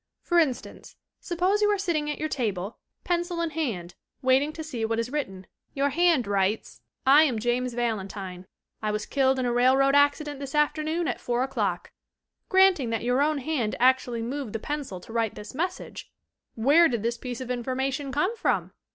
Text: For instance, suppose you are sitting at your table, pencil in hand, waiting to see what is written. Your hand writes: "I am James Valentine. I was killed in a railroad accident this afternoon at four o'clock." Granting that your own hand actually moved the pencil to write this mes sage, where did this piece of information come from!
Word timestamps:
For 0.23 0.39
instance, 0.39 0.95
suppose 1.19 1.61
you 1.61 1.69
are 1.69 1.77
sitting 1.77 2.09
at 2.09 2.17
your 2.17 2.27
table, 2.27 2.79
pencil 3.03 3.39
in 3.39 3.51
hand, 3.51 3.93
waiting 4.23 4.51
to 4.53 4.63
see 4.63 4.83
what 4.83 4.97
is 4.97 5.11
written. 5.11 5.45
Your 5.75 5.89
hand 5.89 6.25
writes: 6.25 6.81
"I 7.05 7.21
am 7.25 7.37
James 7.37 7.75
Valentine. 7.75 8.47
I 8.81 8.89
was 8.89 9.05
killed 9.05 9.37
in 9.37 9.45
a 9.45 9.53
railroad 9.53 9.93
accident 9.93 10.39
this 10.39 10.55
afternoon 10.55 11.07
at 11.07 11.21
four 11.21 11.43
o'clock." 11.43 11.91
Granting 12.49 12.89
that 12.89 13.03
your 13.03 13.21
own 13.21 13.37
hand 13.37 13.75
actually 13.79 14.23
moved 14.23 14.53
the 14.53 14.57
pencil 14.57 14.99
to 15.01 15.13
write 15.13 15.35
this 15.35 15.53
mes 15.53 15.73
sage, 15.75 16.11
where 16.55 16.87
did 16.87 17.03
this 17.03 17.19
piece 17.19 17.39
of 17.39 17.51
information 17.51 18.11
come 18.11 18.35
from! 18.35 18.71